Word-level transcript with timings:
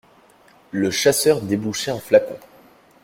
Le 0.71 0.89
chasseur 0.89 1.41
débouchait 1.41 1.91
un 1.91 1.99
flacon. 1.99 2.35